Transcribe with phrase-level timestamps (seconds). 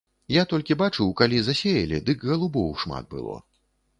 [0.35, 3.37] Я толькі бачыў, калі засеялі, дык галубоў шмат было.